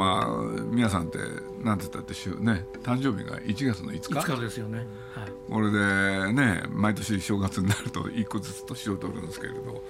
[0.00, 0.28] まあ
[0.70, 1.18] 皆さんって
[1.62, 4.78] なんて言ったってね誕生日が1月の5日 ,5 日ですよね、
[5.12, 9.84] はい、これでね毎年正月になると1個ずつ年を取るんですけれど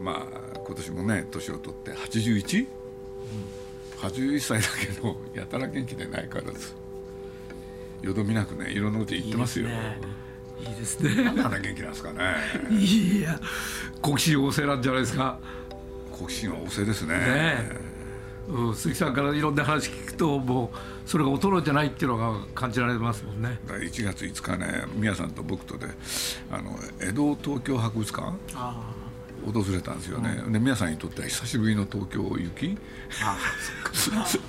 [0.00, 2.66] まあ今年もね年を取って 81?81、
[4.02, 6.74] うん、81歳だけどやたら元気でないからず
[8.00, 9.68] よどみなくねいろんなこと言ってますよ。
[9.68, 11.24] いいですね。
[11.24, 12.34] な元気なんですかね。
[12.70, 13.40] いや、
[14.02, 15.38] 好奇心旺盛なんじゃないですか。
[16.12, 17.14] 好奇心は旺盛ですね。
[17.14, 17.89] ね
[18.50, 23.58] うん、鈴木さんからいろんな話聞くともうそれが衰えてないっていうのが感じられますもんね。
[23.66, 25.86] 1月5日ね宮さんと僕とで
[26.50, 28.32] あの江戸東京博物館。
[29.40, 32.76] 訪れたんですよね、うん、で宮さんにとっては久しぶりの東京行き。
[33.22, 33.38] あ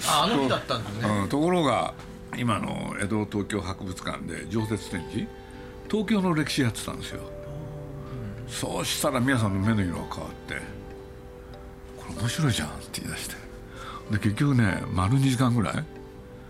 [0.10, 1.94] あの日だったんですね、うん、ところが
[2.38, 5.26] 今の江戸東京博物館で常設展示。
[5.92, 7.20] 東京の歴史やってたんですよ、
[8.46, 10.56] うん、そうしたら宮さんの目の色が変わって
[12.00, 13.36] 「これ面白いじゃん」って言い出して
[14.10, 15.74] で結局ね丸2時間ぐらい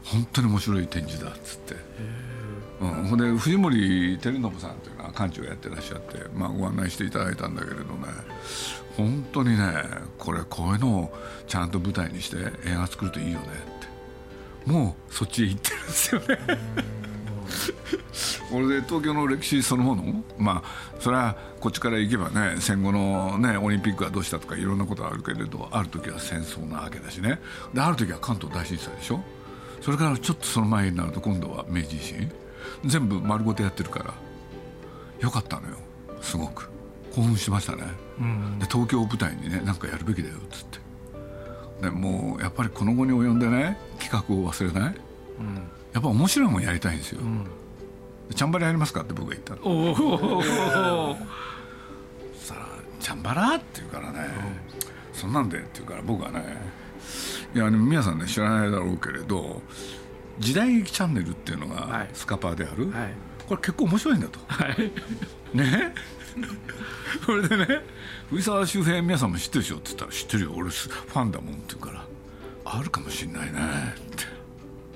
[0.03, 1.75] 本当に面白い展示だっつって。
[2.81, 8.07] うん、ほんで藤森照信さんというのは館長やってらっしゃって、まあ、ご案内していただいたんだけれどね
[8.97, 9.71] 本当にね
[10.17, 11.13] これこういうのを
[11.47, 14.71] ちゃんと舞台にして映画作るといいよねって。
[14.71, 16.37] もうそっちへ行ってるんですよね
[18.51, 20.23] これで東京の歴史そのもの？
[20.37, 27.39] まあそれはこっちから行けばね戦後の、ね、オリンピックはどうしたとかいろんなことあるけれどある時は戦争なわけだしね。
[27.73, 29.21] である時は関東大震災でしょ？
[29.81, 32.31] それからちょっとその前になると今度は明治維新。
[32.85, 34.13] 全部丸ごとやってるから
[35.19, 35.75] よかったのよ。
[36.21, 36.69] すごく。
[37.15, 37.83] 興奮しましたね、
[38.21, 40.79] うん、で東京を舞台にね何かやるべきだよっつって。
[41.81, 44.95] でもうやっぱりこの後に及んでね企画を忘れない、
[45.39, 45.61] うん、
[45.93, 47.45] やっぱ面白いもんやりたいんですよ、うん。
[48.33, 49.61] チャンバラやりますか?」って僕が言ったの。
[49.63, 51.17] おお
[52.35, 52.67] さら
[52.99, 54.29] 「チャンバラ?」って言うからね
[55.13, 56.71] 「そんなんで」って言うから僕はね
[57.53, 59.61] いや皆さんね知らないだろうけれど
[60.39, 63.13] 時代劇チャンネルっていうのがスカパーである、はい、
[63.47, 64.39] これ結構面白いんだと。
[64.47, 64.91] はい、
[65.53, 65.93] ね。
[67.25, 67.81] それでね
[68.29, 70.53] 藤沢周平皆さんも知ってるでしょって言ったら「知ってるよ。
[70.55, 72.05] 俺ファンだもん」って言うから
[72.63, 73.59] 「あるかもしんないね」
[73.91, 74.25] って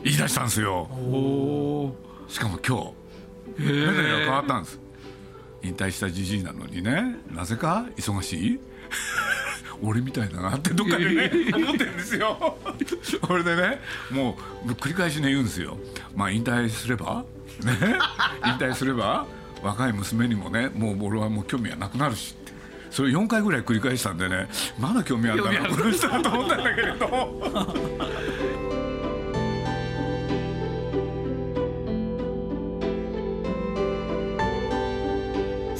[0.05, 0.87] 言い出したんですよ。
[2.27, 2.93] しかも今
[3.57, 4.79] 日目の色が変わったんです。
[5.63, 7.15] 引退したじじいなのにね。
[7.31, 8.59] なぜか忙しい？
[9.81, 12.55] 俺みたいだなってどっかでね思ってるんですよ。
[13.21, 15.77] これでねもう繰り返しね言うんですよ。
[16.15, 17.25] まあ引退すれば？
[17.63, 17.73] ね？
[18.45, 19.25] 引退すれば
[19.63, 22.35] 若い娘にもねもう俺はもう興味はなくなるし。
[22.39, 22.53] って
[22.91, 24.47] それ4回ぐらい繰り返したんでね
[24.79, 27.35] まだ興味あるんだなこの人だと思ったんだけれど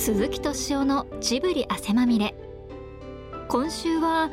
[0.06, 2.36] 鈴木敏夫のジブリ汗まみれ。
[3.48, 4.30] 今週は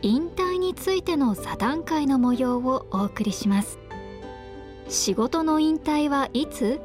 [0.00, 3.80] 引退についての座談会の模様をお送りします。
[4.88, 6.80] 仕事の引退はいつ？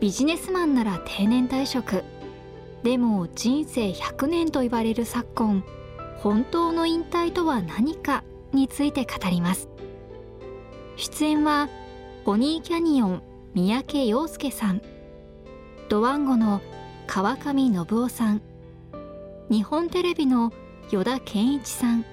[0.00, 2.04] ビジネスマンなら定年退職。
[2.82, 5.64] でも人生100年と言われる昨今
[6.18, 8.22] 本当の引退とは何か？
[8.52, 9.70] について語ります。
[10.96, 11.70] 出演は
[12.26, 13.22] ポニーキャニオン
[13.54, 14.82] 三宅陽介さん。
[15.88, 16.60] ドワンゴの
[17.06, 18.42] 川上信夫さん。
[19.48, 20.52] 日本テレビの
[20.90, 22.04] 依田健一さん。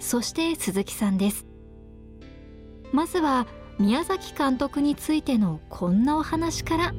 [0.00, 1.46] そして鈴木さんです。
[2.92, 3.46] まずは
[3.78, 6.94] 宮崎監督についてのこんなお話から。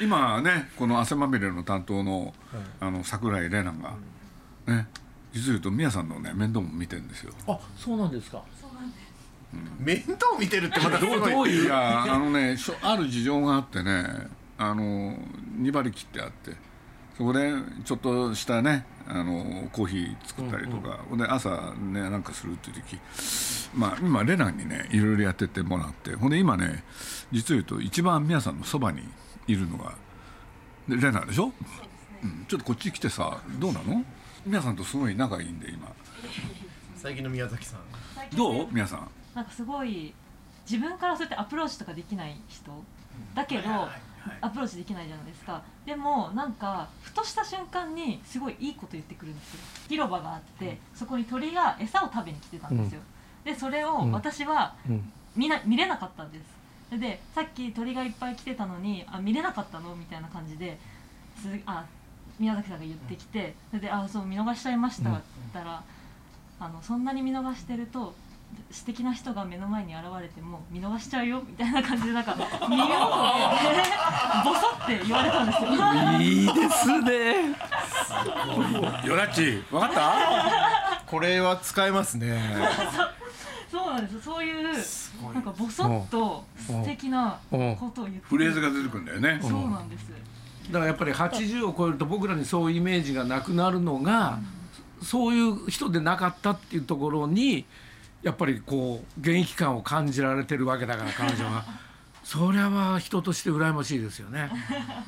[0.00, 2.32] 今ねこの汗まみれの担当の,、
[2.78, 3.96] あの桜井玲奈が
[4.66, 4.86] ね
[5.32, 7.32] 実を言うと宮さんのね面倒も見てるんですよ。
[7.48, 8.44] あそうなんですか
[9.78, 11.64] 面倒見てるってまたどうどういう？
[11.64, 14.28] いやあのねある事情があってね
[14.58, 15.14] あの
[15.60, 16.52] 2馬力ってあって
[17.16, 17.52] そこで
[17.84, 22.98] ちょっとしたねあのコーヒー作ったりとか、うんうん、で朝ねなんかするっていう時
[23.74, 26.84] まあ今レナにねいろいろやってってもらってほんで今ね
[27.32, 29.02] 実を言うと一番皆さんのそばに
[29.46, 29.94] いるのが
[30.88, 31.52] レナでしょ、
[32.22, 34.04] うん、ちょっとこっち来てさどうなの？
[34.46, 35.88] 皆さんとすごい仲いいんで今。
[36.96, 37.80] 最近の宮崎さん。
[38.36, 38.68] どう？
[38.70, 40.12] 皆さんなんかすごい
[40.68, 42.72] 自分からそうやってアプローチとかできない人
[43.36, 43.70] だけど、
[44.40, 45.62] アプローチできないじゃないですか。
[45.86, 49.60] でもなんかふとした瞬間にすごいいいこと言ってくるんですよ。
[49.88, 53.00] 広場があってそこに鳥が餌を食べに来てたんですよ、
[53.44, 54.74] でそれを私は
[55.36, 56.40] 見な見れなかったんで
[56.90, 56.98] す。
[56.98, 59.94] でさっき鳥がいっぱい来てたのにあ見れなかったの？
[59.94, 60.76] みたいな感じで
[61.40, 61.84] すあ
[62.40, 65.22] 宮崎さんが言ってきてそれで「あそう見逃しちゃいました」って
[65.54, 65.84] 言ったら、
[66.58, 68.12] あの「そんなに見逃してると
[68.70, 72.34] 素敵な人が目の前に現れても見逃しちゃうよみたいな感じでなんか
[72.68, 72.96] 耳元で
[74.44, 75.70] ボソって言われたんですよ
[76.20, 77.56] いいですね。
[79.06, 81.02] よだっち分かった？
[81.06, 82.38] これは使えますね。
[83.70, 84.62] そうなんですそういう
[85.34, 89.38] なんかボソッと素敵なことを言ってフレーズが出てくるんだよね。
[89.42, 90.06] そうなんです。
[90.68, 94.38] だからやっぱり80を超えると僕らにそういうイメージがなくなるのが、
[95.02, 97.64] そういう人でなかったっていうところに
[98.22, 101.64] やっぱりこう現役感を感じられてるわけだから彼女は。
[102.24, 104.50] それは人として羨ましいですよね。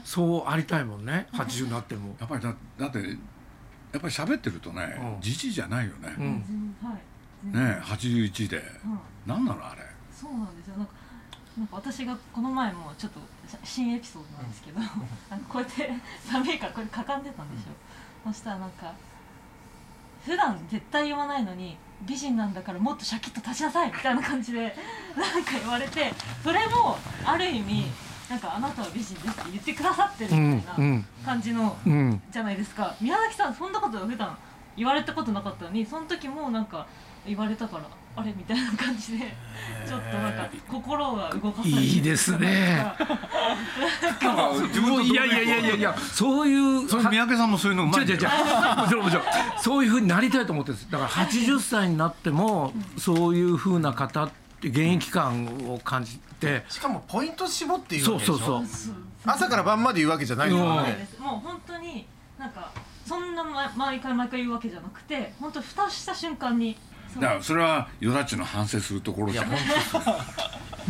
[0.04, 1.26] そうありたいもんね。
[1.32, 2.16] 80になっても。
[2.18, 3.04] やっぱりだだってや
[3.98, 5.20] っぱり喋ってるとねうん。
[5.20, 7.52] じじいじゃないよね、うん。
[7.52, 8.98] ね81で、うん。
[9.26, 9.82] 何なのあれ。
[10.12, 10.76] そうなんですよ。
[10.78, 10.92] なんか
[11.58, 14.96] なんか私がこの前もちょっとし新エピソードなんですけど、なんか
[15.48, 15.90] こうやって
[16.24, 18.94] 寒いからこれかかんでたんでしょ、そしたらなんか
[20.24, 21.76] 普段絶対言わないのに
[22.06, 24.75] 美人なんだからもっとシャキッと立ちなさいみたいな感じで
[25.17, 26.12] なんか言われて
[26.43, 27.85] それもある意味
[28.31, 32.23] なんかあなたは美人ですって言ってくださってるみたいな感じの、うん。
[32.31, 32.94] じゃないですか。
[33.00, 34.38] 宮崎さんそんなこと普段
[34.76, 36.87] 言われたことなかったのにその時もなんか
[37.26, 37.85] 言われたから
[38.16, 39.34] あれみたいな感じで
[39.86, 42.84] ちょっとなんか心が動かされていいですね。
[45.02, 48.20] いやいやいやいやいやそういうそれ三宅さんもそういうのうまいんだよ。
[48.20, 48.76] 違う違う違う。
[48.76, 49.24] もちろんもちろん
[49.58, 50.90] そういうふうになりたいと思ってるんです。
[50.90, 54.30] だから80歳になってもそういうふうな方っ
[54.60, 56.64] て現役感を感じて。
[56.68, 58.64] しかもポイント絞って言うそうそうそう。
[59.24, 60.50] 朝から晩まで言うわけじゃない。
[60.50, 60.56] で
[61.06, 61.20] す。
[61.20, 62.06] もう本当に
[62.38, 62.72] なんか
[63.06, 66.76] そんなま毎回毎回言うわけじゃなくて本当蓋した瞬間に
[67.18, 69.50] だからそれはよだっちの反省するところじゃん。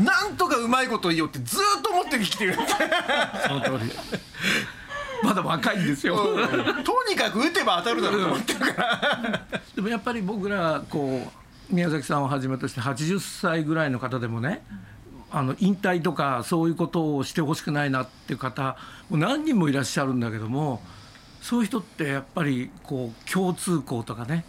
[0.04, 2.54] なんとかうまいこと言おうってずーっと思ってきてる。
[2.54, 3.90] その通り
[5.22, 6.16] まだ若いんですよ。
[6.84, 9.46] とにかく打てば当たるだろうと思ってるから。
[9.74, 11.28] でもやっぱり僕らこ
[11.70, 14.64] う宮崎さんをはじめとして80歳ぐらいの方でもね
[15.30, 18.76] あの引退とかそういうことをしてほしくないなっていう方
[19.08, 20.82] もう何人もいらっしゃるんだけども
[21.40, 24.44] そういう人ってやっぱりこう共通項とかね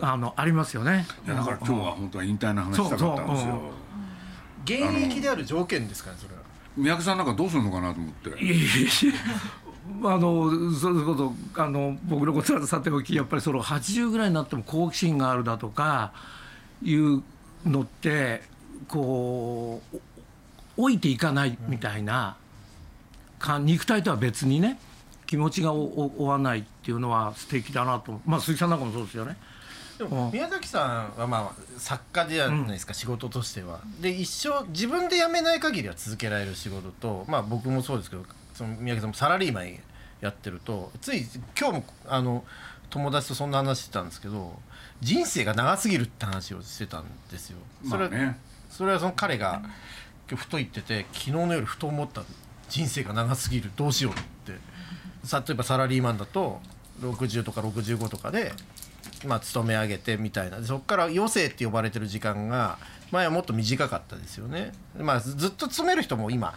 [0.00, 1.06] あのありますよね。
[1.26, 3.60] いやだから今日は本当は引退の話したかったんですよ。
[4.64, 6.42] 現役である条件ですからそれは。
[6.76, 8.30] 三宅さんなんかどうするのかなと思って。
[8.30, 8.90] いやいやいや
[10.04, 16.12] あのそれこそあの僕のことはさておきやっぱりその80ぐらいになっても好奇心があるだとか
[16.82, 17.22] いう
[17.64, 18.42] のって
[18.88, 19.96] こう
[20.76, 22.36] お老いていかないみたいな、
[23.38, 24.78] か肉体とは別にね
[25.26, 29.36] 気持ちがおお追わないっていうのは素敵だなとまあ鈴木さんなんかもそうですよね。
[29.98, 33.80] でも宮崎さんはまあ作家じゃないですか、仕事としては。
[34.00, 39.78] で一生自分で辞めない限りは続けられる仕事とまあ僕もそうですけどその宮崎さんもサラリーマン
[40.20, 41.26] やってるとつい
[41.58, 42.44] 今日もあの
[42.90, 44.52] 友達とそんな話してたんですけど
[45.00, 47.58] 人生が長すぎるって話をしてたんですよ。
[47.88, 48.38] それはまあね。
[48.70, 49.62] それはその彼が
[50.28, 52.22] 今日ふと言ってて昨日の夜ふと思った。
[52.68, 53.70] 人生が長すぎる。
[53.76, 54.16] どうしようっ
[54.52, 54.58] て。
[55.22, 56.60] さ例えばサラリーマンだと
[57.00, 58.52] 60とか65とかで、
[59.24, 60.62] まあ、勤め上げてみたいな。
[60.62, 62.78] そこから余生って呼ばれてる時間が
[63.10, 66.54] 前はもっと短かったですよね、まあ、ずっと勤める人も今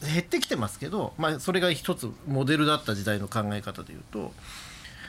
[0.00, 4.32] 減ってきてますけど、まあ、それが一つモデルだった時代の考え方でいうと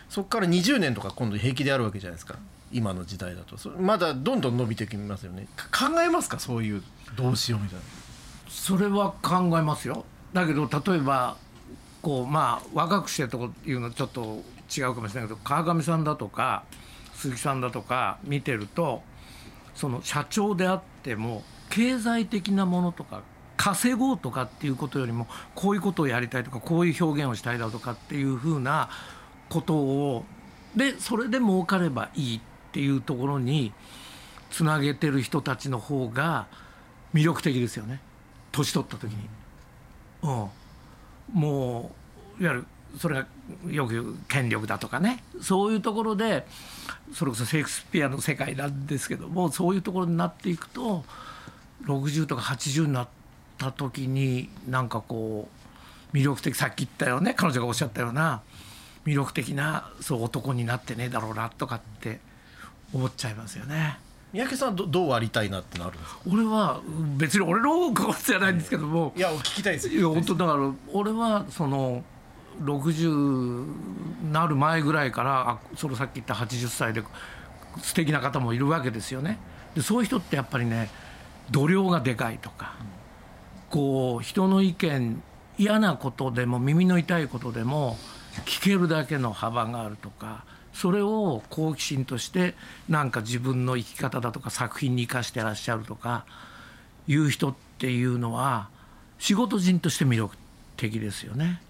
[0.09, 2.35] そこから20年とか今度平気であるわけじゃないですか。
[2.73, 3.57] 今の時代だと。
[3.57, 5.47] それまだどんどん伸びてきますよね。
[5.71, 6.39] 考えますか？
[6.39, 6.83] そういう
[7.15, 7.83] どうしようみたいな。
[8.49, 10.03] それは考えますよ。
[10.33, 11.37] だけど例えば
[12.01, 14.41] こうまあ若くしてというのはちょっと
[14.75, 16.63] 違うかもしれないけど川上さんだとか
[17.15, 19.03] 鈴木さんだとか見てると
[19.75, 23.23] その社長であっても経済的なものとか
[23.57, 28.89] 稼ごうとかっていうことよりもこういうことをやりたいとかこういう表現をしたいだとかっていうふうな
[29.49, 30.25] ことを
[30.75, 33.73] でそれで儲かればいいっていうところに
[34.49, 36.47] つなげてる人たちの方が
[37.13, 38.01] 魅力的ですよね
[38.51, 39.29] 年取った時に。
[40.23, 40.49] うん、
[41.39, 41.91] も
[42.39, 42.65] ういわゆる
[42.99, 43.27] それが
[43.69, 45.23] よく権力だとかね。
[45.41, 46.45] そういうところで
[47.13, 51.03] それこそシェイクスピアの世界なんですけどもそういうところになっていくと
[51.85, 53.07] 60とか80になっ
[53.57, 55.47] た時になんかこ
[56.13, 58.41] う魅力的さっき言ったよね彼女がおっしゃったような
[59.05, 62.19] 魅力的なそう男になってねえだろうなとかって
[62.93, 63.97] 思っちゃいますよね。
[64.33, 66.21] 三宅さんはどどうありたいなってのあるんですか？
[66.31, 66.81] 俺は
[67.17, 72.03] 別に俺のことじゃないんですけども、いや聞きたいですいや本当だから俺はその
[72.63, 77.03] 60なる前ぐらいからあそのさっき言った80歳で
[77.81, 79.37] 素敵な方もいるわけですよね。
[79.75, 80.89] でそういう人ってやっぱりね
[81.49, 82.75] 度量がでかいとか
[83.69, 85.23] こう人の意見
[85.57, 87.97] 嫌なことでも耳の痛いことでも
[88.45, 92.55] 聞けるだけの幅があるとかそれを好奇心として
[92.89, 96.25] なんか自分の生き方だとか作品に生かしてらっしゃるとか
[97.07, 98.69] いう人っていうのは
[99.19, 100.35] 仕事人として魅力
[100.77, 101.61] 的ですよね。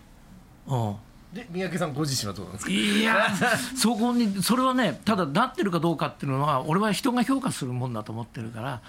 [0.72, 2.72] うん、で三宅さんご自身はどうなんですか？
[2.72, 3.28] いや
[3.76, 8.82] そこにそれはねただなってるかどうかっていうのは俺は人が評価するもんだと思ってるから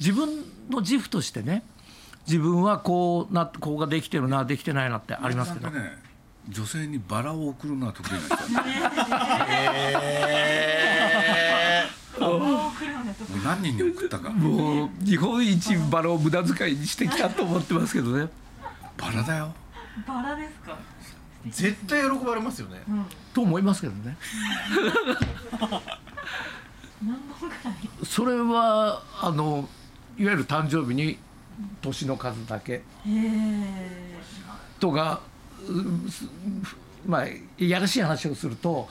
[0.00, 0.28] 自分
[0.70, 1.62] の自負としてね
[2.26, 5.92] 自分はこうなこうができてるなできてないなってありますけど、ね、
[6.48, 8.60] 女性にバラを送るのは得意なんですよ
[12.20, 12.40] もう
[13.44, 18.28] 何人に送ったかもう日本一バラを無駄遣いにしてきたと思ってますけどね。
[18.96, 19.52] バラだよ。
[20.06, 20.76] バラですか？
[21.50, 22.82] 絶対喜ばれますよね、
[23.34, 24.16] と思いますけどね。
[27.04, 27.74] 何本ぐらい？
[28.04, 29.68] それはあの
[30.18, 31.18] いわゆる誕生日に
[31.82, 32.72] 年の数だけ。
[32.72, 34.18] へえ
[34.80, 35.20] とが
[35.68, 36.24] うす
[37.06, 38.88] まあいやらしい話をすると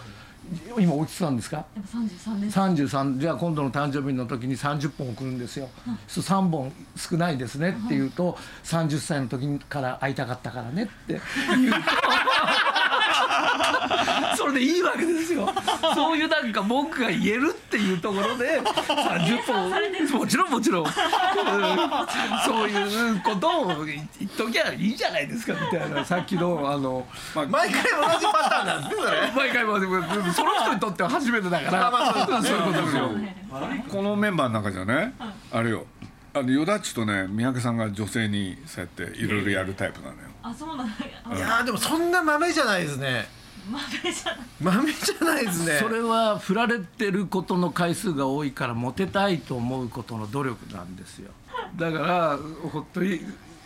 [0.79, 1.57] 今おいくつなんですか？
[1.57, 2.57] やっぱ33です。
[2.59, 5.69] 33じゃあ今度の誕生日の時に30本送るんですよ、
[6.07, 11.77] そう3本少ないですねって言うと、30歳の時から会いたかったからねって言うと
[14.35, 15.49] それでいいわけですよ。
[15.93, 19.41] そういうなんか文句が言えるっていうところで30
[20.11, 20.91] 本もちろんもちろん、う ん
[22.45, 26.05] そういうことを言っときゃいいじゃないですかみたいな。
[26.05, 29.31] さっきのあの、まあ、毎回同じパターンなんですねそれ。
[29.35, 29.85] 毎回まで
[30.33, 33.11] その人にとっては初めてだから、そういうことですよ。
[33.89, 35.13] このメンバーの中じゃね
[35.51, 35.85] あれよ。
[36.33, 43.27] あのヨダッチとね三宅さんが女性にそうやっていろいろやるタイプなのよあそうなんいやーでもそんな豆じゃないですね。
[43.67, 43.83] 豆
[44.13, 44.45] じゃない。
[44.61, 45.79] 豆じゃないですね。
[45.81, 51.31] それは振られてることの回数が多いからモテたいと思うことの努力なんですよ。
[51.75, 52.39] だから
[52.71, 53.21] 本当に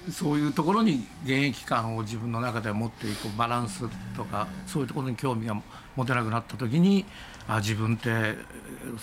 [0.09, 3.83] そういうところに現役感を自分の中で持っていくバランス
[4.15, 5.57] とかそういうところに興味が
[5.97, 7.05] 持てなくなった時に
[7.49, 8.37] あ自分って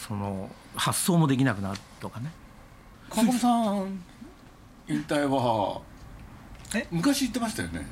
[0.09, 2.31] その発想もできなくなるとかね。
[3.11, 4.03] 川上さん
[4.89, 5.81] 引退は
[6.75, 6.87] え？
[6.91, 7.87] 昔言ってましたよね。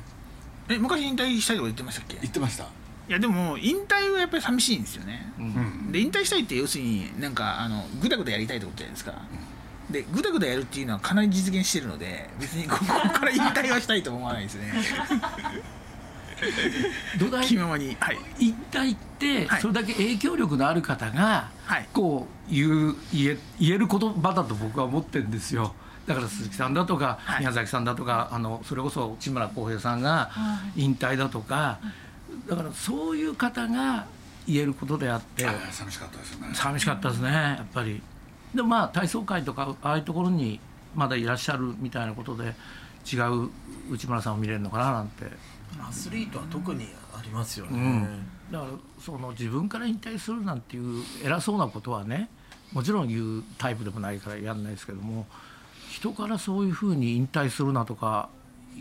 [0.69, 2.17] え昔引退したいとか言ってましたっけ？
[2.21, 2.63] 言ってました。
[3.07, 5.91] いやでも引退はやっぱり寂しいんですよね、ん。
[5.91, 9.13] で引退したいって要するになんかあのグダグダやりたいってことじゃないですか、
[9.91, 14.73] でグダグダやるっていうのはかなり実現してるので別にここから引退はしたいと思わないですね。
[17.19, 17.95] 土台気ままに。
[17.99, 18.17] はい。
[18.39, 19.61] 引退ってはい。
[19.61, 21.87] それだけ影響力のある方がはい。
[21.93, 25.73] こう言う言え言える言葉だと僕は思ってるんですよ
[26.07, 27.39] だから鈴木さんだとかはい。
[27.39, 31.79] 宮崎さんだとかあのそれこそ内村航平さんがは引退だとか
[32.47, 34.05] だからそういう方が
[34.47, 36.53] 言えることであって寂しかったですよね。
[36.53, 38.01] 寂しかったですねやっぱり。
[38.53, 40.59] でもまあ体操界とかああいうところに
[40.95, 42.55] まだいらっしゃるみたいなことで
[43.11, 43.49] 違う
[43.91, 45.25] 内村さんを見れるのかななんて。
[45.77, 48.27] アスリートは特にありますよね、うん。
[48.49, 52.29] だからその自分から引退するなんていう偉そうなことはね
[52.71, 55.25] もちろん言うタイプでもないからやんないですけども
[55.95, 58.27] 人からそういうふうに引退するなとか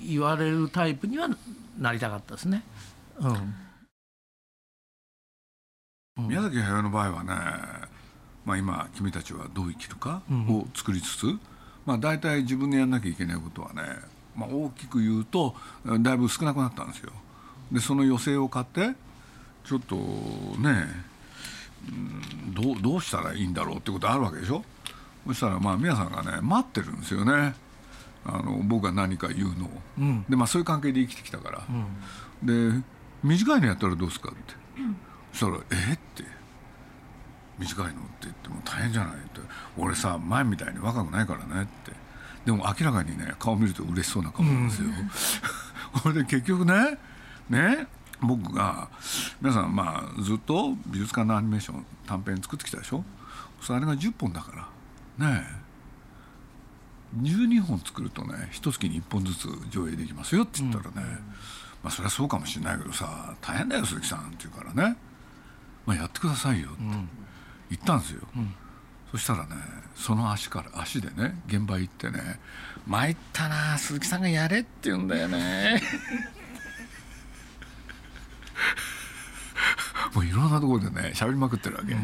[0.04, 1.28] 言われるタイプには
[1.78, 2.64] なりたかったですね。
[3.20, 3.54] うんうん
[6.16, 7.34] 宮崎駿の場合はね、
[8.44, 11.26] まあ、今君たちはどう生きるかを作りつつ、
[11.84, 13.82] まあ、大体自分でやんなきゃいけないことはね、
[14.36, 15.56] まあ、大きく言うと
[16.00, 17.10] だいぶ少なくなったんですよ。
[17.72, 18.94] でその余生を買って
[19.64, 20.02] ちょっとね、
[21.88, 24.64] うんどうどうしたらいいんだろうってことあるわけでしょ
[25.26, 27.54] そしたらまあ皆さんがね待ってるんですよね。
[28.26, 30.24] あの僕が何か言うのを、うん。
[30.28, 31.62] でまあそういう関係で生きてきたから、
[32.42, 32.82] で
[33.22, 34.54] 短いのやったらどうですかって。
[35.32, 36.24] そしたら「えっ?」て
[37.58, 39.40] 「短いの?」って言っても大変じゃないって。
[39.76, 41.92] 俺さ前みたいに若くないからねって。
[42.44, 44.90] でも明らかにね顔見ると嬉しそうな顔なんですよ、
[46.02, 46.98] これで結局ね
[47.48, 47.86] ね
[48.20, 48.88] 僕が
[49.40, 53.02] 皆さんまあずっと美術館のアニメーション短編作ってきたでしょ？
[53.62, 54.68] それあれが10本だから
[55.18, 55.64] ねえ。
[57.22, 61.18] 12本作るとね一月に1本ずつ上映できますよって言ったらね、
[61.82, 64.96] まあそれはそうかもしれないけどさ大変だよ鈴木さんって言うからね、
[65.86, 66.78] まあ、やってくださいよって
[67.70, 68.22] 言ったんですよ、
[69.12, 69.54] そしたらね
[69.94, 72.40] その足から足でね現場行ってね
[72.86, 75.80] 「参ったな鈴木さんがやれ」って言うんだよね。
[80.14, 81.96] もういろんなところでね喋りまくってるわけ、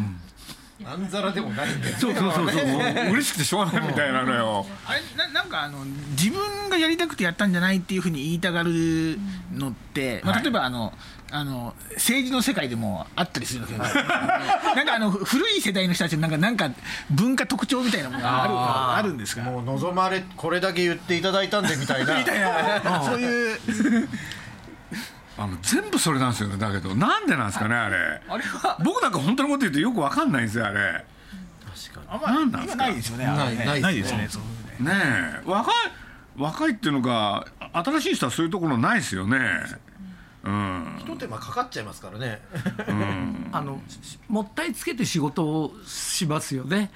[0.85, 2.67] あんざらでもないんでそうそうそうそう。
[2.67, 2.83] もう
[3.13, 9.19] 嬉しくてしょうがないみたいなのよ、あれななんかあの自分がやりたくてやったんじゃないっていうふうに言いたがる
[9.53, 10.93] のって、まあ、例えばあの、
[11.33, 13.79] あの政治の世界でもあったりするんですよ。
[13.85, 16.71] なんかあの古い世代の人たちのなんかなんか
[17.11, 19.43] 文化特徴みたいなものがあるあるんですか？
[19.43, 22.19] もう望まれこれだけ言っていただいたんでみたいな。
[22.19, 23.03] みたいな。
[23.05, 24.09] そういう
[25.41, 26.59] あの全部それなんですよね。
[26.59, 26.95] だけど。
[26.95, 27.97] なんでなんですかねあれ。
[28.29, 28.77] あれは。
[28.85, 31.03] 僕なんか本当のこと言うとよくわかんないんですよあれ。
[31.91, 32.85] 確かあんまなんなんですか？
[32.85, 33.27] 今ないですよね。
[33.27, 33.65] あれね。
[33.65, 34.29] ないないですね。
[34.81, 35.43] ねえ。
[35.47, 35.75] 若い
[36.37, 39.39] 若いっていうのが新しい人はそういうところないですよね。
[40.45, 40.99] うん。
[41.01, 42.43] 一手間かかっちゃいますからね。
[43.53, 46.91] あのしもったいつけて仕事をしますよね。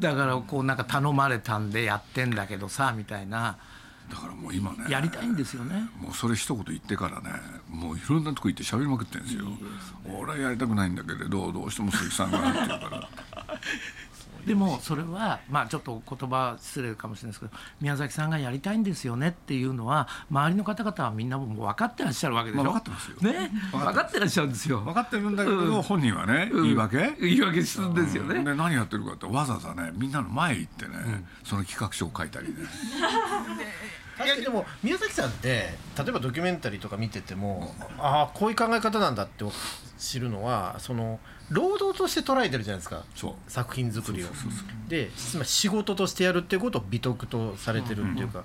[0.00, 3.58] だからこうなんか頼まれたんでやってんだけどさみたいな
[4.10, 5.88] だからもう今ねやりたいんですよね。
[6.00, 7.30] もうそれ一言言ってからね
[7.68, 9.46] もういろんなとこ行って喋りまくってるんですよ。
[10.18, 13.08] 俺はやりたくないんだけれどどうしても鈴木さんがって言うから
[14.46, 23.32] でもそれはまあちょっと言葉失礼かもしれないですけど宮崎さんがやりたいんですよねっていうのは周りの方々はみんなもう分かってらっしゃるわけでしょ、まあ分かってますよ。
[23.32, 23.50] ね？
[23.72, 24.80] 分かってらっしゃるんですよ。
[24.80, 26.62] 分かってるんだけど、うん本人はね、うん。
[26.62, 27.16] 言い訳？
[27.20, 32.54] 言い訳するんですよね、で何やってるかってわざわざねみんなの前行ってね、その企画書を書いたりね。
[34.16, 39.44] 確かにでも宮崎さんって例えばドキュメンタリーとか見ててもああこういう考え方なんだって
[39.98, 41.18] 知るのはその
[41.50, 43.04] 労働として捉えてるじゃないですか。
[43.14, 43.34] そう。
[43.46, 44.26] 作品作りを。
[44.26, 48.44] そうそうそうでつまり仕事としてやるっていうことを美徳とされてるっていうか、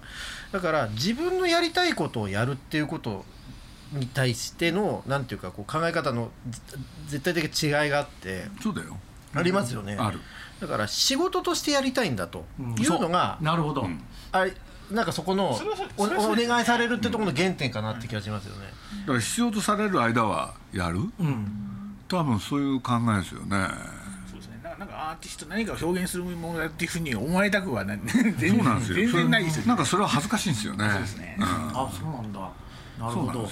[0.52, 3.26] だから自分のやりたいことをやるっていうこと
[3.92, 6.60] に対してのなんていうかこう考え方のぜ
[7.08, 8.98] 絶対的違いがあってそうだよ。
[9.34, 10.20] ありますよね、ある。
[10.60, 12.46] だから仕事としてやりたいんだと。
[12.60, 12.76] うん。
[12.76, 14.04] いうのが、なるほど、うん。
[14.32, 14.54] あれ
[14.92, 15.58] なんかそこの
[15.98, 18.68] おお願いされるってところの原点かなって気がしますよね。
[19.02, 21.00] だから必要とされる間はやる？
[21.20, 23.68] うん、多分そういう考えですよね。
[24.30, 24.60] そうですね。
[24.64, 28.96] ななんかアーティスト何かを表現するものだっていうふうに思われたくはな全然そうなんですよ。
[28.98, 30.90] 全然 ないですよそれなんかそれは恥ずかしいんですよね。
[30.90, 31.36] そうですね。
[31.40, 31.44] ん。
[31.44, 31.48] あ
[31.92, 32.40] そうなんだ。
[33.00, 33.50] なるほど。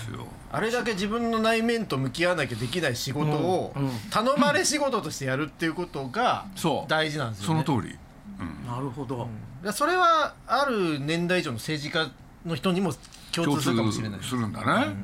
[0.51, 3.83] あれだけ自分の内面と向き合わなきゃできない仕事をうん。
[3.83, 6.89] うん頼まれ仕事としてやるっていうことがそう。
[6.89, 7.63] 大事なんですよね。
[7.65, 7.95] その通り、
[8.39, 8.67] うん。
[8.67, 9.29] なるほど、だか
[9.63, 12.11] らそれはある年代以上の政治家
[12.45, 12.93] の人にも
[13.31, 14.95] 共共通するかもしれない通するんだね、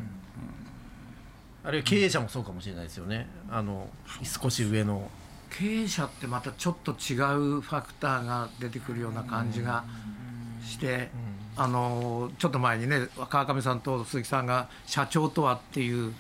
[1.66, 3.28] あるいは経営者もそうかもしれないですよね。
[3.50, 3.88] あの
[4.24, 5.10] 少し上の。
[5.50, 7.16] 経営者ってまたちょっと違
[7.58, 9.84] うファクターが出てくるような感じが
[10.64, 11.10] して、
[11.56, 16.14] あのちょっと前にね川上さんと鈴木さんが社長とはっていう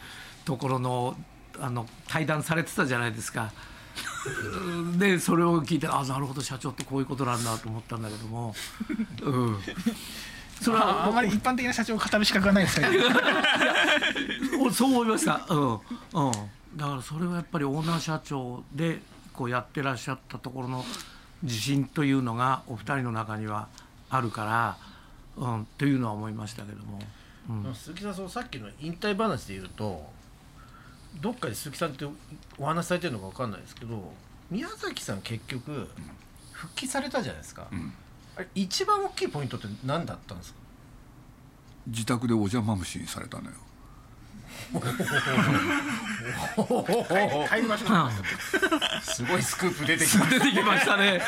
[0.45, 1.15] ところの
[1.59, 3.51] あの対談されてたじゃないですか。
[4.97, 8.55] でそれを聞いてあなるほど社長ってこういうことなんだと思ったんだけども、
[9.21, 9.57] うん、
[10.61, 11.11] それあはあ？
[11.11, 12.89] まり一般的な社長を語る資格はないですけど
[14.65, 15.73] おそう思いました、うん。
[15.73, 15.79] うん、
[16.75, 19.01] だからそれはやっぱりオーナー社長で
[19.33, 20.85] こうやってらっしゃったところの
[21.43, 23.67] 自信というのがお二人の中には
[24.09, 24.77] あるか
[25.37, 26.99] ら、うん、というのは思いましたけども、
[27.49, 30.09] うん、鈴木さんそのさっきの引退話で言うと
[31.21, 32.05] どっかで鈴木さんって
[32.57, 34.13] お話しされてるのか分かんないですけど
[34.49, 35.87] 宮崎さん結局
[36.51, 37.65] 復帰されたじゃないですか、ん。
[37.65, 37.79] あれ
[38.53, 40.59] 一番大きいポイントって何だったんですか？
[41.87, 43.55] 自宅でお邪魔虫にされたのよ。
[47.49, 48.09] 帰りましょう
[49.03, 50.25] すごいスクープ出てきた。
[50.25, 51.21] 出てきましたね。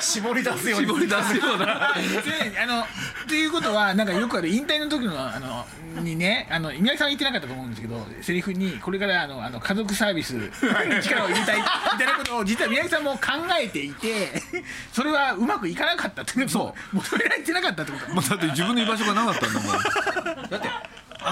[0.00, 0.86] 絞り出すように。
[0.86, 1.64] 絞り出すような。
[1.64, 2.84] であのっ
[3.28, 5.66] ていうことはなんかよくある引退の時のあの
[6.02, 10.50] にねあの宮城さんは言ってなかったと思うんですけどセリフにこれからあのあの家族サービスに
[11.02, 11.64] 力を入れたいみ
[11.98, 13.20] たいなことを実は宮城さんも考
[13.60, 14.28] えていて
[14.92, 16.96] それはうまくいかなかったってそう。
[16.96, 18.14] 求められてなかったってこと。
[18.14, 20.50] もうだって自分の居場所がなかったんだもん。
[20.50, 20.68] だって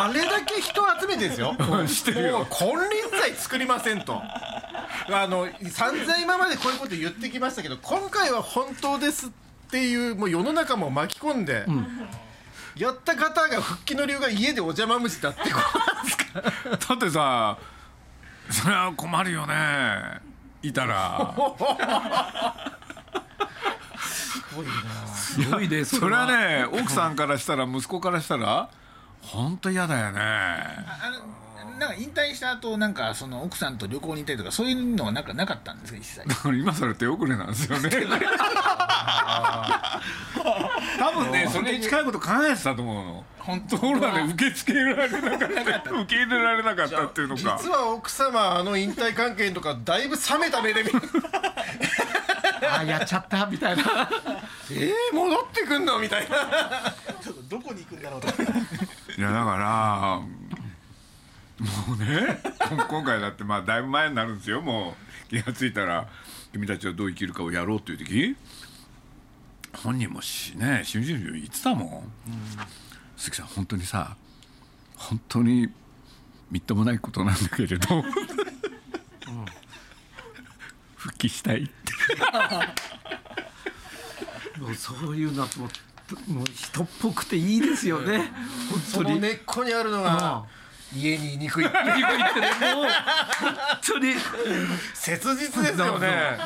[0.04, 1.56] あれだけ人を集めてですよ。
[1.88, 2.46] してるよ。
[2.50, 4.22] 金輪際作りませんと。
[4.22, 9.30] あの散々今までこういうこと言ってきましたけど今回は本当ですっ
[9.70, 11.64] ていうもう世の中も巻き込んで、
[12.76, 16.24] やった方が復帰の理由が家でお邪魔虫だってことなんですか。
[16.88, 17.56] だってさ
[18.50, 20.20] それは困るよね。
[20.62, 21.34] いたら。
[23.98, 24.72] すごいな。
[25.14, 28.68] すごいねそれはね奥さんからしたら息子からしたら
[29.26, 30.20] 本当嫌だよね。
[30.20, 36.26] あのなんか引退した後なんかその奥さんと旅行に行ったりとかそういうのはなんかなかったんですか一切？
[36.28, 37.90] だから今更手遅れなんですよね。
[40.98, 43.24] 多分ねそれに近いこと考えてたと思うの。
[43.38, 43.76] 本当？
[43.76, 45.46] ところがね受け付けられなか
[45.78, 45.90] った。
[45.90, 47.58] 受け入れられなかったっていうのか。
[47.62, 50.90] 実は奥様あの引退関係とかだいぶ冷めた目で見
[52.68, 53.82] あやっちゃったみたいな。
[54.72, 55.98] えー、戻ってくんの？
[55.98, 56.36] みたいな。
[57.22, 58.28] ちょっとどこに行くんだろうと
[59.18, 60.20] いやだから
[61.58, 62.38] もうね
[62.70, 64.60] 今 今回だってまあだいぶ前になるんですよ。
[64.60, 64.94] も
[65.26, 66.06] う気が付いたら
[66.52, 68.36] 君たちはどう生きるかをやろうっていう時。
[69.74, 72.12] 本人もしねしみじみ言ってたもん、
[73.16, 74.16] 鈴木さん本当にさ
[74.96, 75.70] 本当に
[76.50, 78.02] みっともないことなんだけれど、
[80.96, 81.72] 復帰したいって。
[84.60, 85.68] もうそういうのはもう
[86.28, 88.32] もう人っぽくていいですよね。
[88.70, 89.20] 本その当に。
[89.20, 90.44] 根っこにあるのが
[90.94, 94.14] 家にいにくい言ってねもう本当に。
[94.94, 96.38] 切実ですよね。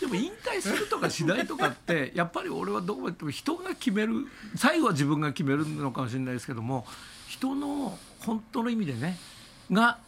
[0.00, 6.86] でも引退するとかしないとかってやっぱり俺はどこまで言っても人が決める最後は自分が決めるのかもしれないですけども
[7.28, 9.16] 人の本当の意味でね
[9.72, 9.98] が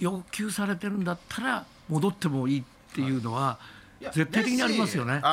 [0.00, 2.64] 要求されてるんだったら戻ってもいいっ
[2.94, 3.58] ていうのは、
[4.00, 5.14] 絶対的にありますよね。
[5.14, 5.24] ですし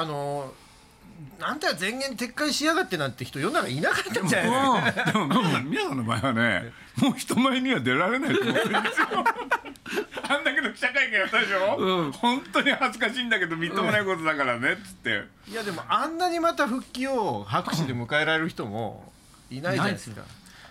[1.39, 9.07] なんて前言撤回しやがってなんて人世の中いなかったんじゃないでもでもね宮さんの場合はねもう人前には出られないと思ってるんですよ。
[10.27, 12.12] あんだけの記者会見やったでしょ、うん。
[12.12, 19.12] 本当に恥ずかしいんだけどみっともないことだからねっつって、いやでもあんなにまた復帰を拍手で迎えられる人も
[19.49, 20.21] いないじゃないですか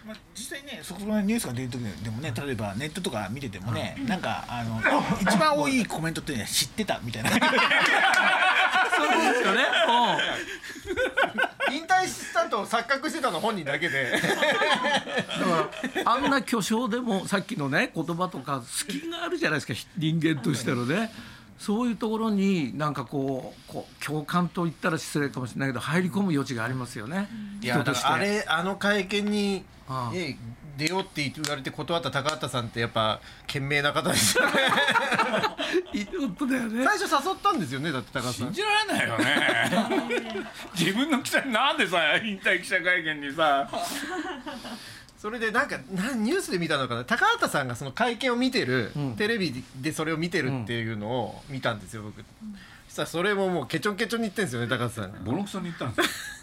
[0.07, 4.81] まあ、実際ねそこのニュースが出る時でもね例えばネットとか見ててもね、なんかあの
[5.21, 7.31] 一番多いコメントってね知ってたみたいな。
[8.97, 9.63] そういうことですよね。
[11.73, 14.13] 引退したと錯覚してたの本人だけで。
[14.13, 15.71] うんだか
[16.05, 21.13] らあんな巨匠でもさっきのね言葉とか隙があるじゃないですか人間としてのね。
[21.59, 27.29] そういうところになんかこうこう共感と言ったら失礼かもしれないけど入り込む余地がありますよね。
[27.61, 28.05] いや人として。
[28.05, 30.37] だからあれあの会見にああえ
[30.79, 34.53] 出ようって言われて断った高畑さんってやっぱ賢明な方ですよね。
[35.93, 36.85] い本当だよね。
[36.85, 38.55] 最初誘ったんですよねだって高畑さん。
[38.55, 40.47] 信じられないよね。
[40.79, 43.69] 自分の記者になんでさ引退記者会見にさ。
[45.19, 47.05] それでなんかなニュースで見たのかな。
[47.05, 49.17] 高畑さんがその会見を見てる、うん。
[49.17, 52.25] テレビでそれを見てるっていうのを見たんですよ僕、
[52.89, 55.13] そしたらそれももうケチョンケチョンに言ってんですよね高畑さん。
[55.13, 56.40] がボロクソに言ったんですよ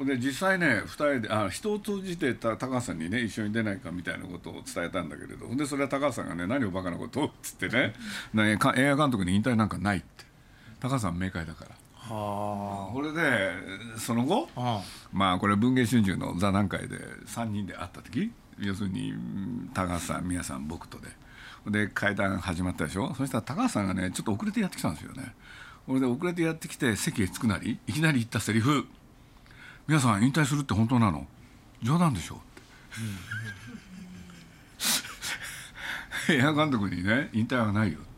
[0.00, 7.92] で実際ね2人であ人を通じてた高橋さんにね一緒に出ないかみたいなことを伝えたんだけれどでそれは高橋さんがね何をバカなことをっつってね
[8.32, 10.06] ねか映画監督に引退なんかないって。
[10.80, 11.70] 高橋さん明快だから。
[11.94, 13.52] はこれで
[13.96, 14.82] その後あ。
[15.12, 21.08] まあこれ文藝春秋の座談会で3人で会った時要するにうん高橋さん宮さん僕とで。
[21.70, 23.14] で会談始まったでしょ？
[23.14, 25.34] そしたら高橋さんがねちょっと遅れてやってきたんですよね。
[25.86, 28.86] これで遅れてやってきて席へ着くなりいきなり言ったセリフ
[29.88, 31.26] 「皆さん引退するって本当なの？
[31.82, 32.38] 冗談でしょ」っ
[36.26, 38.12] て、 映画監督にね引退はないよって。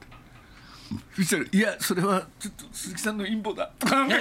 [1.17, 4.07] そしたら「いやそれはちょっと鈴木さんの陰謀だ」とか。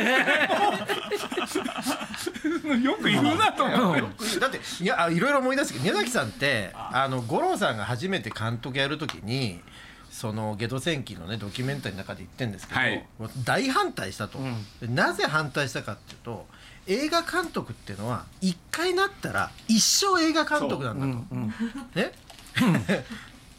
[2.81, 4.39] よく言うなと思って。
[4.39, 9.61] だっていやあいろいろ思い出すけど宮崎さんってあの五郎さんが初めて監督やるときに
[10.09, 13.05] そのゲド戦記のねドキュメンタリーの中で言ってるんですけど、はい。
[13.43, 14.39] 大反対したと、
[14.79, 16.47] でなぜ反対したかっていうと
[16.87, 21.35] 映画監督っていうのは一回なったら一生映画監督なんだと、
[21.99, 22.11] ね？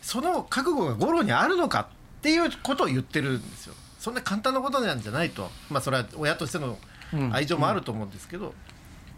[0.03, 1.87] その覚悟が五郎にあるのかっ
[2.21, 3.75] ていうことを言ってるんですよ。
[3.99, 5.51] そんな簡単なことなんじゃないと。
[5.71, 6.79] まあそれは親としての
[7.33, 8.55] 愛情もあると思うんですけど、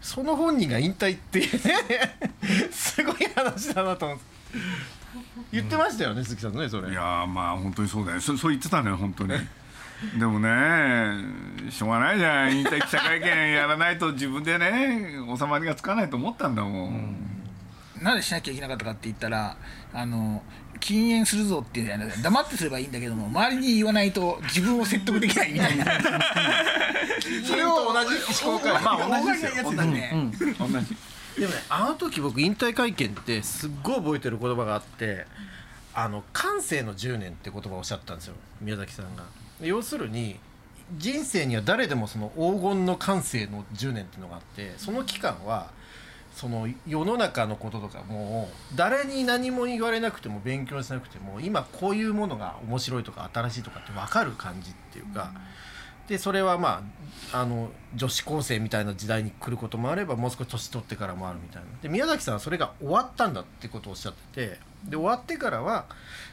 [0.01, 2.17] その本人が引退っていうね
[2.71, 4.23] すごい話だなと思って
[5.51, 6.91] 言ってましたよね、鈴木さんねそれ。
[6.91, 8.21] いやーまあ本当にそうだよ。
[8.21, 9.33] そそう言ってたのよ本当に
[10.17, 12.57] でもねしょうがないじゃん。
[12.57, 17.15] 引退記者会見やらないと自分でね収まりがつかないと思ったんだもん、
[18.01, 19.57] なぜしなきゃいけなかったかって言ったら
[19.93, 20.43] あの
[20.79, 25.85] 禁煙するぞっていうのは黙ってすればいいんだけども周りに言わないと自分を説得できないみたいな。
[27.43, 29.63] それを同じ思考回まあ同じですよ。
[29.63, 30.97] 同じやつだね、同じ。
[31.39, 35.25] でもねあの時僕引退会見ってすっごい覚えてる言葉があって
[35.93, 39.23] あの感性の10年って言葉をおっしゃったんですよ宮崎さんが
[39.61, 40.39] 要するに
[40.97, 45.71] 人生には誰でもその黄金の感性の10年っていうのがあってその期間は
[46.33, 55.31] その世の中のこととかもう誰に何も言われなくても勉強しなくても今こういうものが面白いとか新しいとかって分かる感じっていうか、
[56.07, 56.83] でそれはま
[57.33, 61.67] ああの女子高生みたいな時代に来ることもあればもう少し年取ってからもあるみたいな。
[61.81, 65.85] で宮崎さんはそれが終わったんだってことをおっしゃっててで終わってからは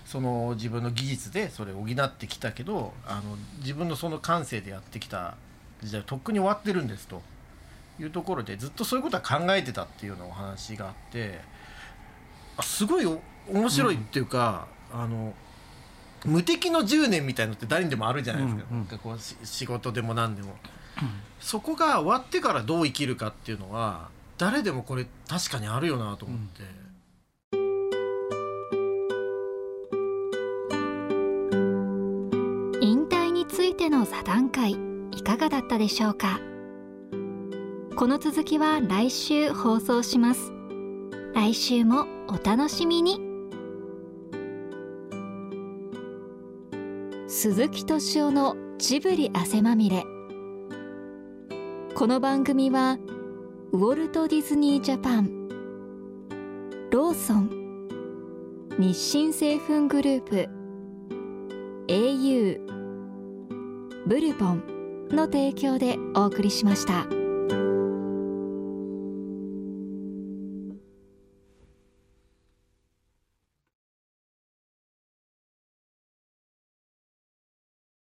[0.04, 5.37] その自分の技術でそれを補ってきたけどあの自分のその感性でやってきた
[5.83, 7.22] 時代はとっくに終わってるんですと。
[8.00, 11.38] いうところでずっとそういうことは考えてたっていうようなお話があって
[12.57, 15.35] あすごいお面白いっていうか、あの
[16.24, 20.57] 無敵の10年みたいのって誰にでもあるじゃないですか,、うんうんかこうし仕事でも何でも、
[21.40, 26.68] そこが終わってからどう生きるかっていうのは誰でもこれ確かにあるよなと思って、引
[33.84, 34.78] ての座談会
[35.12, 36.40] いかがだったでしょうか？
[37.96, 40.52] この続きは来週放送します。
[41.34, 43.20] 来週もお楽しみに。
[47.28, 50.02] 鈴木敏夫のジブリ汗まみれ。
[51.94, 52.96] この番組は
[53.72, 55.48] ウォルト・ディズニー・ジャパン
[56.90, 57.50] ローソン
[58.78, 60.48] 日清製粉グループ
[61.88, 62.83] au
[64.06, 67.06] ブルボンの提供でお送りしました。